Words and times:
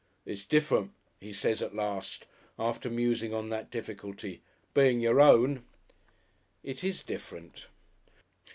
"It's 0.25 0.45
different," 0.45 0.93
he 1.19 1.31
says 1.31 1.61
at 1.61 1.75
last, 1.75 2.25
after 2.57 2.89
musing 2.89 3.35
on 3.35 3.49
that 3.49 3.69
difficulty, 3.69 4.41
"being 4.73 4.99
your 4.99 5.21
own." 5.21 5.63
It 6.63 6.83
is 6.83 7.03
different.... 7.03 7.67